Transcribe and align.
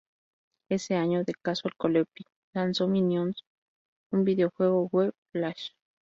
Ese 0.69 0.95
año, 0.95 1.23
The 1.25 1.33
Casual 1.39 1.75
Collective 1.77 2.27
lanzó 2.53 2.87
"Minions", 2.87 3.45
un 4.11 4.23
videojuego 4.23 4.87
web 4.91 5.13
flash. 5.31 5.73